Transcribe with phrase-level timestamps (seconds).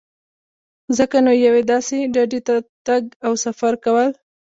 [0.97, 2.55] ځکه نو یوې داسې ډډې ته
[2.87, 4.09] تګ او سفر کول.